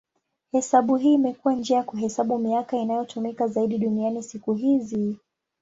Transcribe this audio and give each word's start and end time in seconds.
Hesabu 0.51 0.95
hii 0.95 1.13
imekuwa 1.13 1.53
njia 1.53 1.77
ya 1.77 1.83
kuhesabu 1.83 2.37
miaka 2.37 2.77
inayotumika 2.77 3.47
zaidi 3.47 3.77
duniani 3.77 4.23
siku 4.23 4.53
hizi. 4.53 5.17